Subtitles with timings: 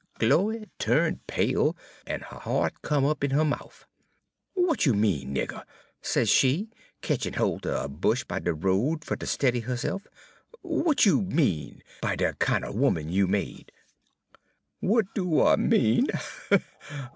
[0.17, 3.85] "Chloe tu'nt pale, en her hea't come up in her mouf.
[4.55, 5.63] "'Wat you mean, nigger?'
[6.01, 6.71] sez she,
[7.03, 10.07] ketchin' holt er a bush by de road fer ter stiddy herse'f.
[10.63, 13.71] 'Wat you mean by de kin' er 'oman you made?'
[14.81, 16.07] "'Wat do I mean?